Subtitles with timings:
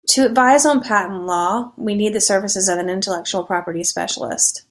[0.09, 4.59] To advise on patent law, we need the services of an intellectual property specialist